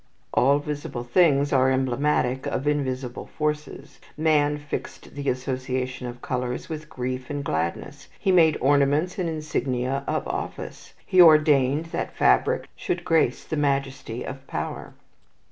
All 0.33 0.57
visible 0.57 1.03
things 1.03 1.53
are 1.53 1.69
emblematic 1.69 2.47
of 2.47 2.67
invisible 2.67 3.27
forces. 3.27 3.99
Man 4.17 4.57
fixed 4.57 5.13
the 5.13 5.29
association 5.29 6.07
of 6.07 6.23
colours 6.23 6.67
with 6.67 6.89
grief 6.89 7.29
and 7.29 7.43
gladness, 7.43 8.07
he 8.17 8.31
made 8.31 8.57
ornaments 8.59 9.17
the 9.17 9.27
insignia 9.27 10.03
of 10.07 10.27
office, 10.27 10.93
he 11.05 11.21
ordained 11.21 11.91
that 11.93 12.15
fabric 12.17 12.67
should 12.75 13.05
grace 13.05 13.43
the 13.43 13.57
majesty 13.57 14.23
of 14.23 14.47
power. 14.47 14.95